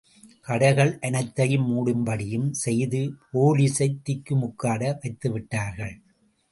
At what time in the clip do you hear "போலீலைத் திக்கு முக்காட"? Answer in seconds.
3.33-4.97